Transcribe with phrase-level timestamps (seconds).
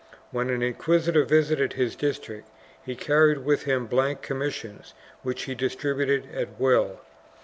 [0.31, 2.49] When an inquisitor visited his district
[2.83, 7.01] he carried with him blank commissions which he dis tributed at will.